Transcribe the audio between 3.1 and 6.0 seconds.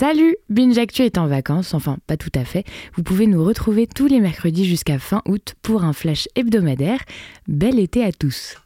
nous retrouver tous les mercredis jusqu'à fin août pour un